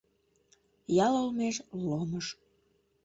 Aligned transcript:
Ял 1.05 1.13
олмеш— 1.21 1.55
ломыж. 1.87 2.27